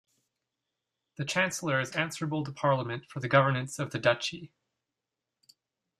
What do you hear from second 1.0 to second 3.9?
The Chancellor is answerable to Parliament for the governance